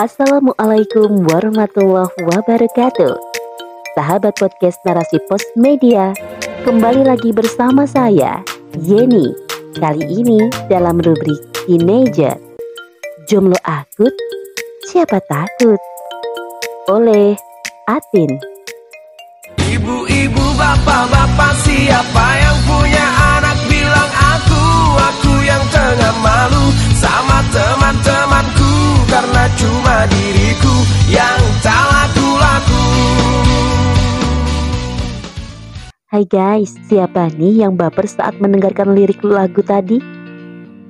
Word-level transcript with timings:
Assalamualaikum 0.00 1.28
warahmatullahi 1.28 2.24
wabarakatuh. 2.24 3.20
Sahabat 3.92 4.32
podcast 4.40 4.80
narasi 4.88 5.20
pos 5.28 5.44
media 5.60 6.16
Kembali 6.64 7.04
lagi 7.04 7.36
bersama 7.36 7.84
saya 7.84 8.40
Yeni. 8.80 9.28
Kali 9.76 10.00
ini 10.08 10.48
dalam 10.72 11.04
rubrik 11.04 11.36
Teenager. 11.52 12.32
Jomlo 13.28 13.60
akut 13.60 14.16
Siapa 14.88 15.20
takut? 15.28 15.76
Oleh 16.88 17.36
Atin. 17.84 18.40
Ibu-ibu, 19.60 20.44
bapak-bapak, 20.56 21.52
siapa 21.60 22.26
yang 22.40 22.58
punya 22.64 22.99
Hai 36.10 36.26
guys, 36.26 36.74
siapa 36.90 37.30
nih 37.38 37.62
yang 37.62 37.78
baper 37.78 38.02
saat 38.02 38.34
mendengarkan 38.42 38.98
lirik 38.98 39.22
lagu 39.22 39.62
tadi? 39.62 40.02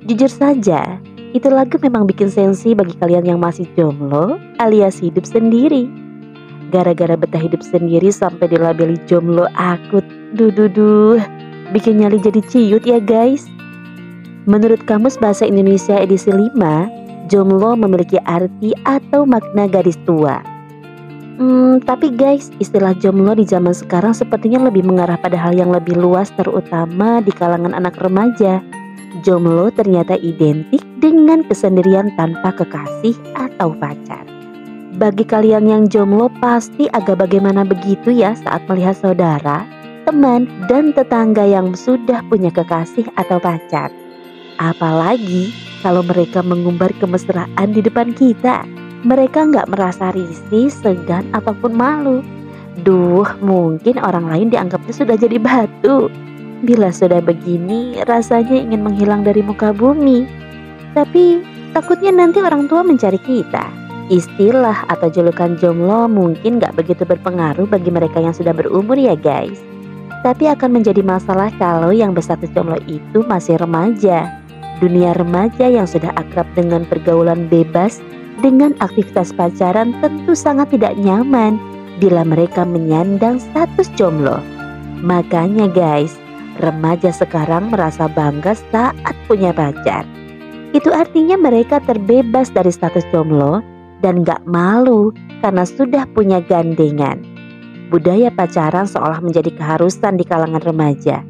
Jujur 0.09 0.25
saja, 0.25 0.97
itu 1.37 1.45
lagu 1.45 1.77
memang 1.77 2.09
bikin 2.09 2.25
sensi 2.25 2.73
bagi 2.73 2.97
kalian 2.97 3.29
yang 3.29 3.37
masih 3.37 3.69
jomblo 3.77 4.41
alias 4.57 4.97
hidup 4.97 5.21
sendiri. 5.21 5.85
Gara-gara 6.73 7.13
betah 7.13 7.37
hidup 7.37 7.61
sendiri 7.61 8.09
sampai 8.09 8.49
dilabeli 8.49 8.97
jomblo 9.05 9.45
akut. 9.53 10.01
Duh, 10.33 10.49
duh, 10.49 10.65
duh. 10.65 11.21
Bikin 11.69 12.01
nyali 12.01 12.17
jadi 12.17 12.41
ciut 12.41 12.81
ya 12.81 12.97
guys. 12.97 13.45
Menurut 14.49 14.81
Kamus 14.89 15.21
Bahasa 15.21 15.45
Indonesia 15.45 16.01
edisi 16.01 16.33
5, 16.33 16.57
jomblo 17.29 17.77
memiliki 17.77 18.17
arti 18.25 18.73
atau 18.89 19.29
makna 19.29 19.69
gadis 19.69 20.01
tua. 20.01 20.50
Hmm, 21.39 21.79
tapi 21.87 22.11
guys, 22.11 22.51
istilah 22.59 22.91
jomblo 22.99 23.31
di 23.31 23.47
zaman 23.47 23.71
sekarang 23.71 24.11
sepertinya 24.11 24.67
lebih 24.67 24.83
mengarah 24.83 25.15
pada 25.15 25.39
hal 25.39 25.55
yang 25.55 25.71
lebih 25.71 25.95
luas 25.95 26.27
terutama 26.35 27.23
di 27.23 27.31
kalangan 27.31 27.71
anak 27.71 27.95
remaja. 28.03 28.59
Jomblo 29.23 29.71
ternyata 29.71 30.19
identik 30.19 30.81
dengan 30.99 31.43
kesendirian 31.47 32.11
tanpa 32.19 32.51
kekasih 32.55 33.15
atau 33.35 33.71
pacar. 33.77 34.23
Bagi 34.99 35.23
kalian 35.23 35.71
yang 35.71 35.83
jomblo 35.87 36.27
pasti 36.43 36.91
agak 36.91 37.23
bagaimana 37.23 37.63
begitu 37.63 38.11
ya 38.11 38.35
saat 38.35 38.67
melihat 38.67 38.99
saudara, 38.99 39.63
teman, 40.03 40.49
dan 40.67 40.91
tetangga 40.91 41.47
yang 41.47 41.71
sudah 41.71 42.19
punya 42.27 42.51
kekasih 42.51 43.07
atau 43.15 43.39
pacar. 43.39 43.87
Apalagi 44.59 45.55
kalau 45.81 46.05
mereka 46.05 46.45
mengumbar 46.45 46.91
kemesraan 47.01 47.73
di 47.73 47.81
depan 47.81 48.13
kita. 48.13 48.80
Mereka 49.01 49.49
nggak 49.49 49.69
merasa 49.73 50.13
risih, 50.13 50.69
segan, 50.69 51.25
ataupun 51.33 51.73
malu. 51.73 52.21
Duh, 52.85 53.25
mungkin 53.41 53.97
orang 53.97 54.29
lain 54.29 54.47
dianggapnya 54.53 54.93
sudah 54.93 55.17
jadi 55.17 55.41
batu. 55.41 56.07
Bila 56.61 56.93
sudah 56.93 57.17
begini, 57.17 57.97
rasanya 58.05 58.61
ingin 58.61 58.85
menghilang 58.85 59.25
dari 59.25 59.41
muka 59.41 59.73
bumi. 59.73 60.29
Tapi 60.93 61.41
takutnya 61.73 62.13
nanti 62.13 62.37
orang 62.45 62.69
tua 62.69 62.85
mencari 62.85 63.17
kita. 63.17 63.65
Istilah 64.13 64.85
atau 64.91 65.09
julukan 65.09 65.57
jomblo 65.57 66.05
mungkin 66.05 66.61
gak 66.61 66.77
begitu 66.77 67.01
berpengaruh 67.01 67.65
bagi 67.65 67.89
mereka 67.89 68.21
yang 68.21 68.35
sudah 68.35 68.53
berumur 68.53 68.99
ya 68.99 69.17
guys. 69.17 69.57
Tapi 70.21 70.45
akan 70.45 70.77
menjadi 70.77 71.01
masalah 71.01 71.49
kalau 71.57 71.89
yang 71.89 72.13
berstatus 72.13 72.53
jomblo 72.53 72.77
itu 72.85 73.25
masih 73.25 73.57
remaja. 73.57 74.29
Dunia 74.77 75.17
remaja 75.17 75.65
yang 75.65 75.89
sudah 75.89 76.13
akrab 76.13 76.45
dengan 76.53 76.85
pergaulan 76.85 77.49
bebas 77.49 77.97
dengan 78.41 78.73
aktivitas 78.81 79.31
pacaran 79.37 79.93
tentu 80.01 80.33
sangat 80.33 80.73
tidak 80.73 80.97
nyaman 80.97 81.61
bila 82.01 82.25
mereka 82.25 82.65
menyandang 82.65 83.37
status 83.37 83.87
jomblo. 83.93 84.41
Makanya 85.05 85.69
guys, 85.69 86.17
remaja 86.59 87.13
sekarang 87.13 87.69
merasa 87.69 88.09
bangga 88.09 88.57
saat 88.73 89.15
punya 89.29 89.53
pacar. 89.53 90.03
Itu 90.73 90.89
artinya 90.89 91.37
mereka 91.37 91.79
terbebas 91.85 92.49
dari 92.49 92.73
status 92.73 93.05
jomblo 93.13 93.61
dan 94.01 94.25
gak 94.25 94.41
malu 94.49 95.13
karena 95.45 95.63
sudah 95.65 96.09
punya 96.17 96.41
gandengan. 96.41 97.21
Budaya 97.91 98.31
pacaran 98.31 98.87
seolah 98.87 99.19
menjadi 99.19 99.51
keharusan 99.51 100.15
di 100.15 100.23
kalangan 100.23 100.63
remaja. 100.63 101.21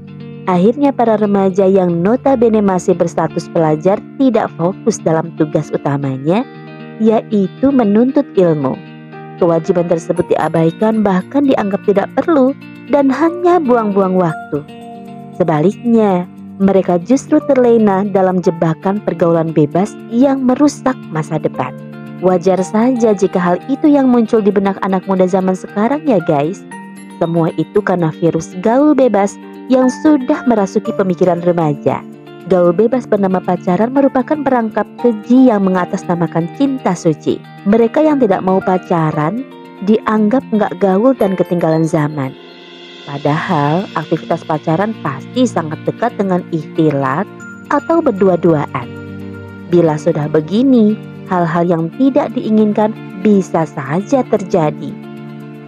Akhirnya 0.45 0.89
para 0.89 1.17
remaja 1.21 1.65
yang 1.69 2.01
notabene 2.01 2.61
masih 2.65 2.97
berstatus 2.97 3.45
pelajar 3.49 4.01
tidak 4.17 4.49
fokus 4.57 4.97
dalam 5.01 5.29
tugas 5.37 5.69
utamanya, 5.69 6.41
yaitu 7.01 7.73
menuntut 7.73 8.23
ilmu. 8.37 8.77
Kewajiban 9.41 9.89
tersebut 9.89 10.29
diabaikan 10.29 11.01
bahkan 11.01 11.49
dianggap 11.49 11.81
tidak 11.89 12.07
perlu 12.13 12.53
dan 12.93 13.09
hanya 13.09 13.57
buang-buang 13.57 14.13
waktu. 14.13 14.61
Sebaliknya, 15.41 16.29
mereka 16.61 17.01
justru 17.01 17.41
terlena 17.49 18.05
dalam 18.05 18.37
jebakan 18.37 19.01
pergaulan 19.01 19.49
bebas 19.49 19.97
yang 20.13 20.45
merusak 20.45 20.93
masa 21.09 21.41
depan. 21.41 21.73
Wajar 22.21 22.61
saja 22.61 23.17
jika 23.17 23.41
hal 23.41 23.57
itu 23.65 23.89
yang 23.89 24.05
muncul 24.05 24.45
di 24.45 24.53
benak 24.53 24.77
anak 24.85 25.01
muda 25.09 25.25
zaman 25.25 25.57
sekarang 25.57 26.05
ya 26.05 26.21
guys. 26.21 26.61
Semua 27.17 27.49
itu 27.57 27.81
karena 27.81 28.13
virus 28.21 28.53
gaul 28.61 28.93
bebas 28.93 29.41
yang 29.73 29.89
sudah 30.05 30.45
merasuki 30.45 30.93
pemikiran 30.93 31.41
remaja. 31.41 32.05
Gaul 32.51 32.75
bebas 32.75 33.07
bernama 33.07 33.39
pacaran 33.39 33.95
merupakan 33.95 34.35
perangkap 34.35 34.83
keji 34.99 35.47
yang 35.47 35.63
mengatasnamakan 35.63 36.51
cinta 36.59 36.91
suci. 36.91 37.39
Mereka 37.63 38.03
yang 38.03 38.19
tidak 38.19 38.43
mau 38.43 38.59
pacaran 38.59 39.39
dianggap 39.87 40.43
nggak 40.51 40.83
gaul 40.83 41.15
dan 41.15 41.39
ketinggalan 41.39 41.87
zaman. 41.87 42.35
Padahal 43.07 43.87
aktivitas 43.95 44.43
pacaran 44.43 44.91
pasti 44.99 45.47
sangat 45.47 45.79
dekat 45.87 46.11
dengan 46.19 46.43
ikhtilat 46.51 47.23
atau 47.71 48.03
berdua-duaan. 48.03 48.87
Bila 49.71 49.95
sudah 49.95 50.27
begini, 50.27 50.99
hal-hal 51.31 51.63
yang 51.63 51.87
tidak 51.95 52.35
diinginkan 52.35 52.91
bisa 53.23 53.63
saja 53.63 54.27
terjadi. 54.27 54.91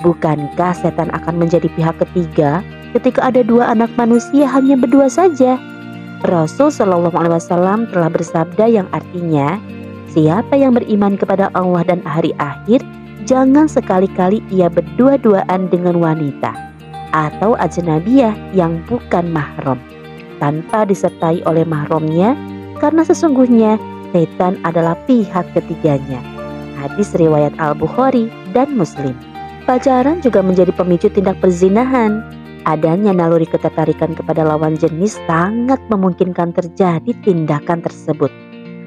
Bukankah 0.04 0.76
setan 0.76 1.16
akan 1.16 1.48
menjadi 1.48 1.72
pihak 1.80 1.96
ketiga 2.04 2.60
ketika 2.92 3.32
ada 3.32 3.40
dua 3.40 3.72
anak 3.72 3.88
manusia 3.96 4.52
hanya 4.52 4.76
berdua 4.76 5.08
saja? 5.08 5.56
Rasul 6.24 6.72
Shallallahu 6.72 7.20
Alaihi 7.20 7.36
Wasallam 7.36 7.92
telah 7.92 8.08
bersabda 8.08 8.66
yang 8.72 8.88
artinya, 8.96 9.60
siapa 10.08 10.56
yang 10.56 10.72
beriman 10.72 11.20
kepada 11.20 11.52
Allah 11.52 11.84
dan 11.84 12.00
hari 12.08 12.32
akhir, 12.40 12.80
jangan 13.28 13.68
sekali-kali 13.68 14.40
ia 14.48 14.72
berdua-duaan 14.72 15.68
dengan 15.68 16.00
wanita 16.00 16.56
atau 17.12 17.60
ajnabiyah 17.60 18.34
yang 18.56 18.80
bukan 18.88 19.36
mahram 19.36 19.78
tanpa 20.40 20.88
disertai 20.88 21.44
oleh 21.44 21.68
mahramnya 21.68 22.40
karena 22.80 23.04
sesungguhnya 23.04 23.76
setan 24.16 24.60
adalah 24.64 24.96
pihak 25.04 25.44
ketiganya. 25.52 26.24
Hadis 26.80 27.12
riwayat 27.16 27.52
Al-Bukhari 27.60 28.32
dan 28.52 28.76
Muslim. 28.76 29.16
Pacaran 29.64 30.20
juga 30.20 30.44
menjadi 30.44 30.76
pemicu 30.76 31.08
tindak 31.08 31.40
perzinahan. 31.40 32.20
Adanya 32.64 33.12
naluri 33.12 33.44
ketertarikan 33.44 34.16
kepada 34.16 34.48
lawan 34.48 34.80
jenis 34.80 35.20
sangat 35.28 35.84
memungkinkan 35.92 36.56
terjadi 36.56 37.12
tindakan 37.24 37.84
tersebut. 37.84 38.32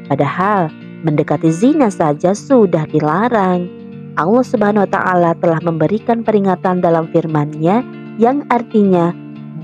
Padahal 0.09 0.72
mendekati 1.04 1.53
zina 1.53 1.92
saja 1.92 2.32
sudah 2.32 2.88
dilarang. 2.88 3.69
Allah 4.16 4.44
Subhanahu 4.44 4.88
wa 4.88 4.91
taala 4.91 5.31
telah 5.36 5.60
memberikan 5.60 6.25
peringatan 6.25 6.81
dalam 6.81 7.12
firman-Nya 7.12 7.84
yang 8.16 8.48
artinya 8.48 9.12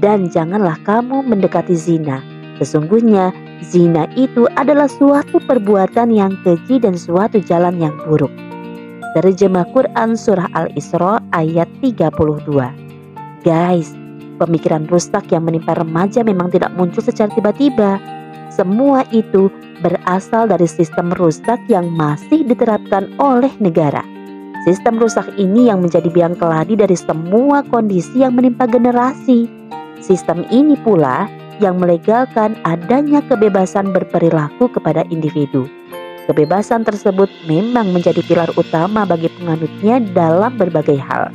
dan 0.04 0.28
janganlah 0.28 0.76
kamu 0.84 1.24
mendekati 1.24 1.72
zina. 1.72 2.20
Sesungguhnya 2.60 3.32
Zina 3.62 4.10
itu 4.18 4.50
adalah 4.58 4.90
suatu 4.90 5.38
perbuatan 5.38 6.10
yang 6.10 6.34
keji 6.42 6.82
dan 6.82 6.98
suatu 6.98 7.38
jalan 7.38 7.78
yang 7.78 7.94
buruk. 8.02 8.30
Terjemah 9.14 9.70
Quran 9.70 10.18
Surah 10.18 10.50
Al-Isra 10.50 11.22
ayat 11.30 11.70
32 11.78 12.42
Guys, 13.46 13.94
pemikiran 14.40 14.88
rusak 14.88 15.28
yang 15.32 15.44
menimpa 15.48 15.76
remaja 15.76 16.22
memang 16.22 16.52
tidak 16.52 16.72
muncul 16.76 17.04
secara 17.04 17.32
tiba-tiba. 17.32 18.00
Semua 18.52 19.04
itu 19.12 19.48
berasal 19.80 20.46
dari 20.48 20.68
sistem 20.68 21.10
rusak 21.16 21.58
yang 21.72 21.88
masih 21.92 22.44
diterapkan 22.44 23.08
oleh 23.16 23.50
negara. 23.58 24.04
Sistem 24.62 25.00
rusak 25.00 25.26
ini 25.42 25.66
yang 25.66 25.82
menjadi 25.82 26.06
biang 26.06 26.38
keladi 26.38 26.78
dari 26.78 26.94
semua 26.94 27.66
kondisi 27.66 28.22
yang 28.22 28.38
menimpa 28.38 28.70
generasi. 28.70 29.50
Sistem 29.98 30.46
ini 30.54 30.78
pula 30.78 31.26
yang 31.58 31.82
melegalkan 31.82 32.54
adanya 32.62 33.22
kebebasan 33.26 33.90
berperilaku 33.90 34.70
kepada 34.70 35.02
individu. 35.10 35.66
Kebebasan 36.30 36.86
tersebut 36.86 37.26
memang 37.50 37.90
menjadi 37.90 38.22
pilar 38.22 38.54
utama 38.54 39.02
bagi 39.02 39.26
penganutnya 39.34 39.98
dalam 40.14 40.54
berbagai 40.54 40.94
hal. 40.94 41.34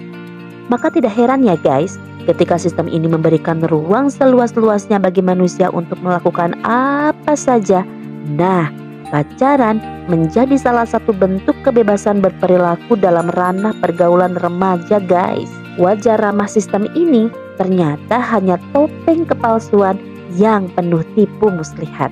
Maka 0.71 0.87
tidak 0.87 1.11
heran 1.11 1.43
ya 1.43 1.59
guys, 1.59 1.99
ketika 2.27 2.59
sistem 2.59 2.91
ini 2.91 3.07
memberikan 3.07 3.63
ruang 3.71 4.11
seluas-luasnya 4.11 4.99
bagi 4.99 5.23
manusia 5.23 5.71
untuk 5.71 5.95
melakukan 6.03 6.59
apa 6.67 7.33
saja. 7.39 7.87
Nah, 8.35 8.67
pacaran 9.07 9.79
menjadi 10.11 10.59
salah 10.59 10.83
satu 10.83 11.15
bentuk 11.15 11.55
kebebasan 11.63 12.19
berperilaku 12.19 12.99
dalam 12.99 13.31
ranah 13.31 13.71
pergaulan 13.79 14.35
remaja 14.43 14.99
guys. 14.99 15.47
Wajah 15.79 16.19
ramah 16.19 16.49
sistem 16.51 16.91
ini 16.99 17.31
ternyata 17.55 18.19
hanya 18.19 18.59
topeng 18.75 19.23
kepalsuan 19.23 19.95
yang 20.35 20.67
penuh 20.75 21.01
tipu 21.15 21.47
muslihat. 21.47 22.11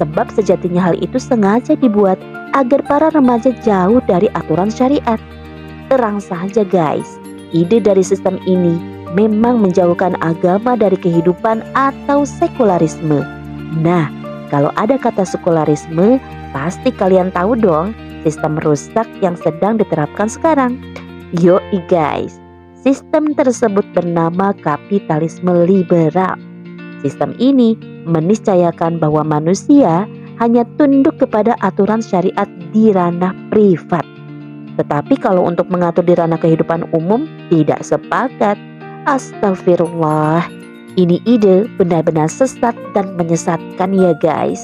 Sebab 0.00 0.32
sejatinya 0.32 0.80
hal 0.90 0.96
itu 0.98 1.20
sengaja 1.20 1.76
dibuat 1.76 2.16
agar 2.56 2.80
para 2.88 3.08
remaja 3.12 3.52
jauh 3.60 4.00
dari 4.08 4.32
aturan 4.32 4.72
syariat. 4.72 5.20
Terang 5.92 6.18
saja 6.24 6.64
guys, 6.64 7.20
ide 7.52 7.82
dari 7.84 8.00
sistem 8.00 8.40
ini 8.48 9.01
memang 9.12 9.60
menjauhkan 9.60 10.16
agama 10.24 10.76
dari 10.76 10.96
kehidupan 10.96 11.60
atau 11.76 12.24
sekularisme. 12.24 13.20
Nah, 13.80 14.08
kalau 14.52 14.72
ada 14.76 15.00
kata 15.00 15.24
sekularisme, 15.24 16.20
pasti 16.52 16.92
kalian 16.92 17.32
tahu 17.32 17.56
dong 17.56 17.96
sistem 18.24 18.60
rusak 18.60 19.08
yang 19.24 19.36
sedang 19.38 19.80
diterapkan 19.80 20.28
sekarang. 20.28 20.78
Yoi 21.40 21.80
guys, 21.88 22.36
sistem 22.76 23.32
tersebut 23.32 23.84
bernama 23.96 24.52
kapitalisme 24.60 25.64
liberal. 25.64 26.36
Sistem 27.00 27.32
ini 27.40 27.74
meniscayakan 28.04 29.00
bahwa 29.00 29.24
manusia 29.24 30.04
hanya 30.38 30.68
tunduk 30.76 31.18
kepada 31.18 31.56
aturan 31.64 32.04
syariat 32.04 32.46
di 32.70 32.92
ranah 32.92 33.32
privat. 33.48 34.04
Tetapi 34.76 35.20
kalau 35.20 35.44
untuk 35.44 35.68
mengatur 35.68 36.04
di 36.04 36.16
ranah 36.16 36.40
kehidupan 36.40 36.88
umum 36.96 37.28
tidak 37.52 37.80
sepakat. 37.84 38.56
Astagfirullah, 39.02 40.46
ini 40.94 41.18
ide 41.26 41.66
benar-benar 41.74 42.30
sesat 42.30 42.70
dan 42.94 43.18
menyesatkan 43.18 43.90
ya 43.98 44.14
guys. 44.22 44.62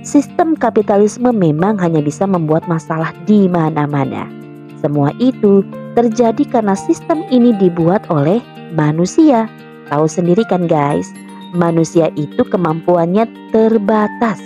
Sistem 0.00 0.56
kapitalisme 0.56 1.28
memang 1.36 1.76
hanya 1.76 2.00
bisa 2.00 2.24
membuat 2.24 2.64
masalah 2.64 3.12
di 3.28 3.52
mana-mana. 3.52 4.24
Semua 4.80 5.12
itu 5.20 5.60
terjadi 5.92 6.48
karena 6.48 6.72
sistem 6.72 7.28
ini 7.28 7.52
dibuat 7.60 8.08
oleh 8.08 8.40
manusia. 8.72 9.44
Tahu 9.92 10.08
sendiri 10.08 10.48
kan 10.48 10.64
guys, 10.64 11.12
manusia 11.52 12.08
itu 12.16 12.48
kemampuannya 12.48 13.28
terbatas. 13.52 14.40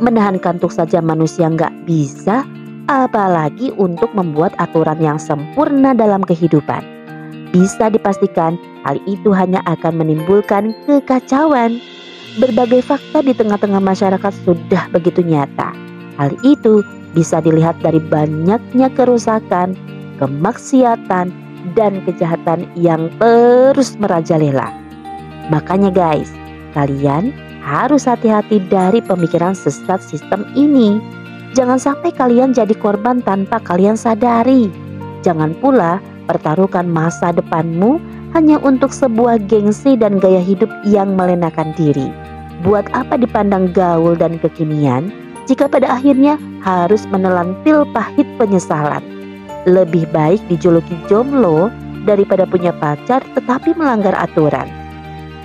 Menahan 0.00 0.40
kantuk 0.40 0.72
saja 0.72 1.04
manusia 1.04 1.52
nggak 1.52 1.84
bisa, 1.84 2.48
apalagi 2.88 3.76
untuk 3.76 4.08
membuat 4.16 4.56
aturan 4.56 5.04
yang 5.04 5.20
sempurna 5.20 5.92
dalam 5.92 6.24
kehidupan. 6.24 6.91
Bisa 7.52 7.92
dipastikan 7.92 8.56
hal 8.88 8.96
itu 9.04 9.28
hanya 9.36 9.60
akan 9.68 10.00
menimbulkan 10.00 10.72
kekacauan. 10.88 11.78
Berbagai 12.40 12.80
fakta 12.80 13.20
di 13.20 13.36
tengah-tengah 13.36 13.76
masyarakat 13.76 14.32
sudah 14.48 14.88
begitu 14.88 15.20
nyata. 15.20 15.76
Hal 16.16 16.32
itu 16.40 16.80
bisa 17.12 17.44
dilihat 17.44 17.76
dari 17.84 18.00
banyaknya 18.00 18.88
kerusakan, 18.96 19.76
kemaksiatan, 20.16 21.28
dan 21.76 21.92
kejahatan 22.08 22.64
yang 22.74 23.12
terus 23.20 23.94
merajalela. 24.00 24.72
Makanya 25.52 25.92
guys, 25.92 26.32
kalian 26.72 27.36
harus 27.62 28.08
hati-hati 28.08 28.64
dari 28.66 29.04
pemikiran 29.04 29.52
sesat 29.52 30.00
sistem 30.00 30.48
ini. 30.56 30.98
Jangan 31.52 31.76
sampai 31.76 32.16
kalian 32.16 32.56
jadi 32.56 32.72
korban 32.80 33.20
tanpa 33.20 33.60
kalian 33.60 33.94
sadari. 33.94 34.72
Jangan 35.20 35.52
pula 35.60 36.00
pertaruhkan 36.26 36.88
masa 36.88 37.34
depanmu 37.34 37.98
hanya 38.32 38.56
untuk 38.62 38.90
sebuah 38.90 39.44
gengsi 39.50 39.94
dan 39.98 40.16
gaya 40.16 40.40
hidup 40.40 40.68
yang 40.88 41.14
melenakan 41.18 41.74
diri. 41.76 42.08
Buat 42.62 42.88
apa 42.94 43.18
dipandang 43.18 43.74
gaul 43.74 44.14
dan 44.14 44.38
kekinian 44.38 45.10
jika 45.50 45.66
pada 45.66 45.98
akhirnya 45.98 46.38
harus 46.62 47.02
menelan 47.10 47.52
pil 47.66 47.82
pahit 47.90 48.24
penyesalan? 48.38 49.02
Lebih 49.66 50.10
baik 50.10 50.42
dijuluki 50.50 50.94
jomblo 51.06 51.70
daripada 52.06 52.46
punya 52.46 52.74
pacar 52.74 53.22
tetapi 53.34 53.74
melanggar 53.74 54.14
aturan. 54.18 54.66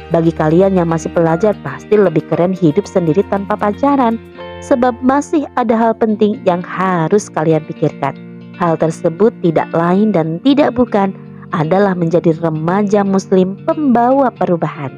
Bagi 0.08 0.32
kalian 0.32 0.80
yang 0.80 0.88
masih 0.88 1.12
pelajar 1.12 1.52
pasti 1.66 2.00
lebih 2.00 2.24
keren 2.32 2.56
hidup 2.56 2.88
sendiri 2.88 3.28
tanpa 3.28 3.60
pacaran 3.60 4.16
sebab 4.64 4.96
masih 5.04 5.44
ada 5.60 5.76
hal 5.76 5.94
penting 6.00 6.40
yang 6.48 6.64
harus 6.64 7.28
kalian 7.28 7.62
pikirkan. 7.68 8.16
Hal 8.58 8.78
tersebut 8.78 9.34
tidak 9.46 9.70
lain 9.74 10.14
dan 10.14 10.42
tidak 10.42 10.74
bukan 10.74 11.14
adalah 11.54 11.94
menjadi 11.94 12.34
remaja 12.42 13.06
muslim 13.06 13.56
pembawa 13.64 14.34
perubahan. 14.34 14.92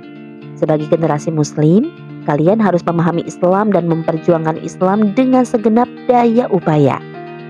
Sebagai 0.56 0.88
generasi 0.90 1.30
muslim, 1.30 1.92
kalian 2.28 2.60
harus 2.60 2.84
memahami 2.88 3.24
Islam 3.28 3.72
dan 3.72 3.88
memperjuangkan 3.88 4.60
Islam 4.64 5.12
dengan 5.14 5.44
segenap 5.44 5.88
daya 6.08 6.48
upaya. 6.52 6.98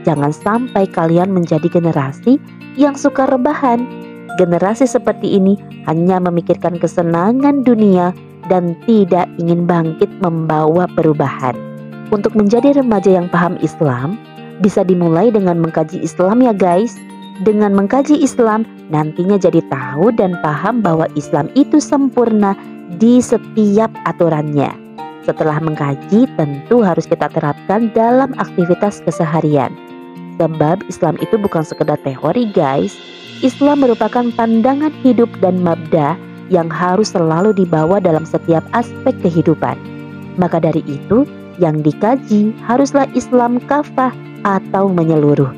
Jangan 0.04 0.34
sampai 0.34 0.90
kalian 0.90 1.30
menjadi 1.32 1.70
generasi 1.70 2.42
yang 2.78 2.98
suka 2.98 3.30
rebahan 3.30 3.86
Generasi 4.40 4.88
seperti 4.88 5.36
ini 5.36 5.60
hanya 5.84 6.16
memikirkan 6.24 6.80
kesenangan 6.80 7.68
dunia 7.68 8.16
dan 8.48 8.72
tidak 8.88 9.28
ingin 9.36 9.68
bangkit 9.68 10.08
membawa 10.24 10.88
perubahan. 10.96 11.60
Untuk 12.14 12.40
menjadi 12.40 12.80
remaja 12.80 13.20
yang 13.20 13.28
paham 13.28 13.60
Islam, 13.60 14.16
bisa 14.60 14.84
dimulai 14.84 15.32
dengan 15.32 15.60
mengkaji 15.60 16.04
Islam 16.04 16.44
ya 16.44 16.54
guys. 16.56 16.96
Dengan 17.40 17.72
mengkaji 17.72 18.20
Islam, 18.20 18.68
nantinya 18.92 19.40
jadi 19.40 19.64
tahu 19.72 20.12
dan 20.12 20.36
paham 20.44 20.84
bahwa 20.84 21.08
Islam 21.16 21.48
itu 21.56 21.80
sempurna 21.80 22.52
di 23.00 23.24
setiap 23.24 23.88
aturannya. 24.04 24.76
Setelah 25.24 25.64
mengkaji, 25.64 26.28
tentu 26.36 26.84
harus 26.84 27.08
kita 27.08 27.32
terapkan 27.32 27.96
dalam 27.96 28.36
aktivitas 28.36 29.00
keseharian. 29.08 29.72
Sebab 30.36 30.84
Islam 30.92 31.16
itu 31.24 31.40
bukan 31.40 31.64
sekedar 31.64 31.96
teori 32.04 32.52
guys, 32.52 33.00
Islam 33.40 33.88
merupakan 33.88 34.28
pandangan 34.36 34.92
hidup 35.00 35.32
dan 35.40 35.64
mabda 35.64 36.20
yang 36.52 36.68
harus 36.68 37.16
selalu 37.16 37.56
dibawa 37.56 38.04
dalam 38.04 38.28
setiap 38.28 38.66
aspek 38.76 39.16
kehidupan. 39.24 39.80
Maka 40.36 40.60
dari 40.60 40.84
itu, 40.88 41.24
yang 41.60 41.84
dikaji 41.84 42.56
haruslah 42.66 43.06
Islam 43.14 43.60
kafah 43.68 44.16
atau 44.48 44.88
menyeluruh. 44.90 45.52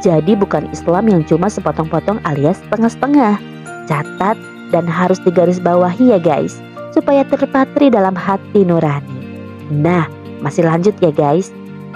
Jadi 0.00 0.36
bukan 0.36 0.68
Islam 0.72 1.08
yang 1.08 1.22
cuma 1.24 1.48
sepotong-potong 1.48 2.20
alias 2.28 2.60
setengah-setengah. 2.66 3.36
Catat 3.84 4.36
dan 4.72 4.84
harus 4.88 5.20
digaris 5.22 5.60
bawahi 5.60 6.16
ya 6.16 6.20
guys, 6.20 6.60
supaya 6.96 7.22
terpatri 7.24 7.92
dalam 7.92 8.16
hati 8.16 8.64
nurani. 8.64 9.20
Nah, 9.68 10.08
masih 10.40 10.64
lanjut 10.64 10.96
ya 11.00 11.12
guys. 11.12 11.52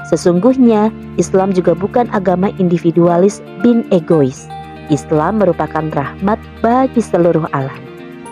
Sesungguhnya 0.08 0.88
Islam 1.20 1.52
juga 1.52 1.76
bukan 1.76 2.08
agama 2.16 2.48
individualis 2.56 3.44
bin 3.60 3.84
egois 3.92 4.48
Islam 4.88 5.40
merupakan 5.40 5.84
rahmat 5.92 6.40
bagi 6.64 7.00
seluruh 7.00 7.44
alam. 7.52 7.76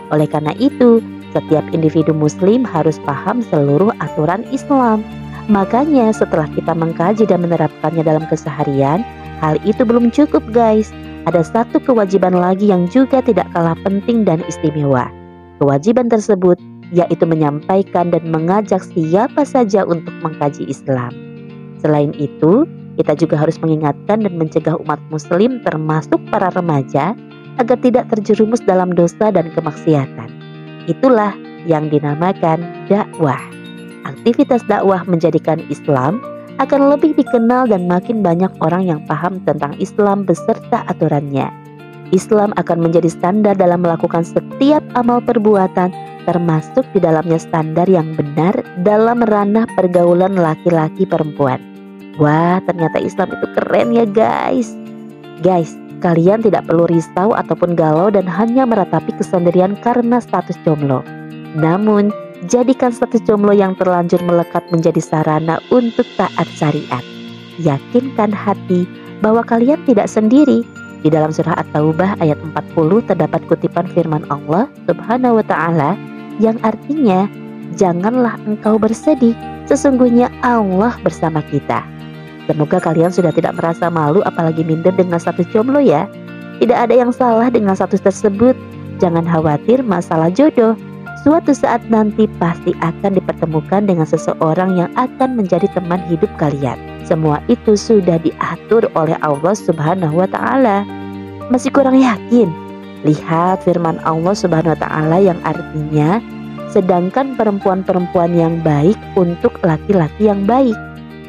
Oleh 0.09 0.25
karena 0.29 0.57
itu, 0.57 1.05
setiap 1.37 1.65
individu 1.77 2.17
muslim 2.17 2.65
harus 2.65 2.97
paham 3.05 3.45
seluruh 3.45 3.93
aturan 4.01 4.49
Islam. 4.49 5.05
Makanya 5.53 6.11
setelah 6.17 6.49
kita 6.57 6.73
mengkaji 6.73 7.29
dan 7.29 7.45
menerapkannya 7.45 8.01
dalam 8.03 8.25
keseharian, 8.33 9.05
hal 9.45 9.61
itu 9.69 9.85
belum 9.85 10.09
cukup 10.09 10.41
guys. 10.51 10.89
Ada 11.29 11.45
satu 11.45 11.83
kewajiban 11.85 12.33
lagi 12.33 12.73
yang 12.73 12.89
juga 12.89 13.21
tidak 13.21 13.47
kalah 13.53 13.77
penting 13.85 14.25
dan 14.25 14.41
istimewa. 14.49 15.13
Kewajiban 15.61 16.09
tersebut 16.09 16.57
yaitu 16.95 17.27
menyampaikan 17.27 18.15
dan 18.15 18.23
mengajak 18.31 18.79
siapa 18.95 19.43
saja 19.43 19.83
untuk 19.83 20.15
mengkaji 20.23 20.71
Islam. 20.71 21.11
Selain 21.83 22.15
itu, 22.15 22.63
kita 22.97 23.19
juga 23.19 23.37
harus 23.37 23.59
mengingatkan 23.59 24.23
dan 24.23 24.35
mencegah 24.39 24.79
umat 24.87 25.03
muslim 25.11 25.61
termasuk 25.67 26.19
para 26.31 26.49
remaja 26.55 27.13
agar 27.59 27.79
tidak 27.81 28.09
terjerumus 28.13 28.63
dalam 28.65 28.93
dosa 28.95 29.35
dan 29.35 29.51
kemaksiatan. 29.53 30.26
Itulah 30.87 31.35
yang 31.67 31.91
dinamakan 31.91 32.63
dakwah. 32.87 33.41
Aktivitas 34.07 34.63
dakwah 34.71 35.03
menjadikan 35.07 35.59
Islam 35.67 36.23
akan 36.63 36.95
lebih 36.95 37.13
dikenal 37.19 37.69
dan 37.69 37.85
makin 37.85 38.25
banyak 38.25 38.49
orang 38.65 38.87
yang 38.87 39.01
paham 39.05 39.43
tentang 39.45 39.77
Islam 39.77 40.25
beserta 40.25 40.87
aturannya. 40.89 41.51
Islam 42.15 42.55
akan 42.55 42.87
menjadi 42.87 43.11
standar 43.11 43.59
dalam 43.59 43.83
melakukan 43.83 44.23
setiap 44.23 44.81
amal 44.95 45.19
perbuatan 45.19 45.91
termasuk 46.27 46.83
di 46.95 47.03
dalamnya 47.03 47.39
standar 47.39 47.87
yang 47.87 48.15
benar 48.19 48.55
dalam 48.83 49.23
ranah 49.23 49.67
pergaulan 49.79 50.35
laki-laki 50.35 51.07
perempuan. 51.07 51.63
Wah, 52.19 52.59
ternyata 52.67 52.99
Islam 52.99 53.31
itu 53.35 53.47
keren 53.55 53.95
ya 53.95 54.07
guys. 54.07 54.75
Guys, 55.43 55.77
kalian 56.01 56.45
tidak 56.45 56.69
perlu 56.69 56.85
risau 56.89 57.33
ataupun 57.33 57.75
galau 57.75 58.13
dan 58.13 58.25
hanya 58.29 58.69
meratapi 58.69 59.15
kesendirian 59.17 59.79
karena 59.81 60.21
status 60.21 60.57
jomblo. 60.63 61.01
Namun, 61.57 62.13
jadikan 62.49 62.93
status 62.93 63.25
jomblo 63.25 63.57
yang 63.57 63.75
terlanjur 63.77 64.21
melekat 64.25 64.63
menjadi 64.69 65.01
sarana 65.01 65.61
untuk 65.73 66.05
taat 66.21 66.49
syariat. 66.57 67.03
Yakinkan 67.61 68.31
hati 68.33 68.85
bahwa 69.25 69.41
kalian 69.41 69.81
tidak 69.89 70.07
sendiri. 70.07 70.61
Di 71.05 71.13
dalam 71.13 71.31
surah 71.31 71.61
At-Taubah 71.61 72.19
ayat 72.19 72.41
40 72.41 73.05
terdapat 73.07 73.41
kutipan 73.47 73.87
firman 73.95 74.27
Allah 74.27 74.67
Subhanahu 74.91 75.39
wa 75.39 75.45
taala 75.47 75.95
yang 76.43 76.59
artinya, 76.67 77.31
"Janganlah 77.79 78.35
engkau 78.49 78.75
bersedih 78.81 79.37
Sesungguhnya 79.67 80.31
Allah 80.47 80.95
bersama 81.03 81.43
kita. 81.43 81.83
Semoga 82.47 82.79
kalian 82.79 83.11
sudah 83.11 83.35
tidak 83.35 83.59
merasa 83.59 83.91
malu 83.91 84.23
apalagi 84.23 84.63
minder 84.63 84.95
dengan 84.95 85.19
satu 85.19 85.43
jomblo 85.51 85.83
ya. 85.83 86.07
Tidak 86.63 86.79
ada 86.79 86.95
yang 86.95 87.11
salah 87.11 87.51
dengan 87.51 87.75
status 87.75 88.01
tersebut. 88.01 88.55
Jangan 89.03 89.27
khawatir 89.27 89.83
masalah 89.83 90.31
jodoh. 90.33 90.79
Suatu 91.27 91.51
saat 91.51 91.83
nanti 91.91 92.31
pasti 92.39 92.71
akan 92.79 93.19
dipertemukan 93.19 93.83
dengan 93.83 94.07
seseorang 94.07 94.79
yang 94.79 94.91
akan 94.95 95.35
menjadi 95.35 95.67
teman 95.75 95.99
hidup 96.07 96.31
kalian. 96.39 96.79
Semua 97.03 97.43
itu 97.51 97.75
sudah 97.75 98.23
diatur 98.23 98.87
oleh 98.95 99.19
Allah 99.27 99.55
Subhanahu 99.59 100.23
wa 100.23 100.29
taala. 100.31 100.87
Masih 101.51 101.75
kurang 101.75 101.99
yakin? 101.99 102.47
Lihat 103.03 103.67
firman 103.67 103.99
Allah 104.07 104.39
Subhanahu 104.39 104.79
wa 104.79 104.81
taala 104.81 105.19
yang 105.19 105.39
artinya 105.43 106.23
sedangkan 106.71 107.35
perempuan-perempuan 107.35 108.35
yang 108.35 108.59
baik 108.63 108.99
untuk 109.19 109.55
laki-laki 109.67 110.31
yang 110.31 110.47
baik 110.47 110.75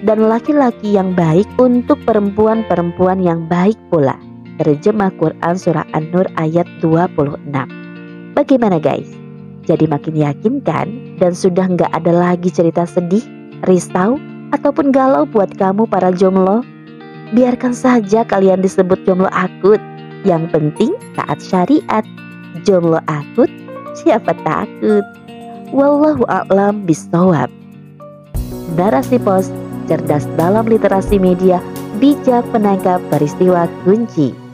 dan 0.06 0.30
laki-laki 0.30 0.94
yang 0.94 1.18
baik 1.18 1.48
untuk 1.58 1.98
perempuan-perempuan 2.06 3.24
yang 3.24 3.48
baik 3.50 3.78
pula. 3.90 4.14
Terjemah 4.58 5.14
Quran 5.22 5.56
Surah 5.58 5.86
An-Nur 5.94 6.26
ayat 6.42 6.66
26 6.82 7.46
Bagaimana 8.34 8.78
guys? 8.78 9.10
Jadi 9.66 9.90
makin 9.90 10.14
yakin 10.18 10.62
kan? 10.62 10.88
Dan 11.18 11.34
sudah 11.34 11.66
nggak 11.66 11.90
ada 11.94 12.14
lagi 12.14 12.54
cerita 12.54 12.86
sedih, 12.86 13.22
risau, 13.66 14.22
ataupun 14.54 14.94
galau 14.94 15.26
buat 15.26 15.54
kamu 15.58 15.90
para 15.90 16.14
jomblo? 16.14 16.62
Biarkan 17.34 17.74
saja 17.76 18.24
kalian 18.24 18.62
disebut 18.62 19.02
jomblo 19.04 19.30
akut. 19.34 19.82
Yang 20.26 20.54
penting 20.54 20.92
taat 21.18 21.42
syariat. 21.42 22.06
Jomblo 22.66 23.02
akut, 23.06 23.50
siapa 23.94 24.34
takut? 24.42 25.06
Wallahu 25.76 26.24
a'lam 26.32 26.88
bisawab. 26.88 27.52
Narasi 28.80 29.20
pos 29.20 29.52
cerdas 29.88 30.28
dalam 30.36 30.68
literasi 30.68 31.18
media, 31.18 31.64
bijak 31.98 32.46
penangkap 32.54 33.02
peristiwa 33.10 33.66
kunci. 33.88 34.47